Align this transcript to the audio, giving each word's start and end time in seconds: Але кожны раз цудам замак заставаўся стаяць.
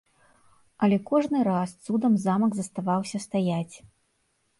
Але 0.85 0.97
кожны 1.09 1.37
раз 1.49 1.69
цудам 1.87 2.13
замак 2.25 2.51
заставаўся 2.61 3.17
стаяць. 3.27 3.75